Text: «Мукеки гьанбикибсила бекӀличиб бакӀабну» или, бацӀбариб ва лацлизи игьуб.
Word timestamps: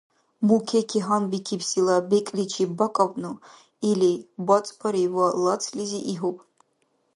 «Мукеки 0.47 0.99
гьанбикибсила 1.05 1.95
бекӀличиб 2.09 2.69
бакӀабну» 2.77 3.33
или, 3.89 4.11
бацӀбариб 4.45 5.11
ва 5.17 5.27
лацлизи 5.43 5.99
игьуб. 6.11 6.37